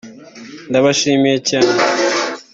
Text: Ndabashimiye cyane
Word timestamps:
Ndabashimiye 0.69 1.35
cyane 1.49 1.73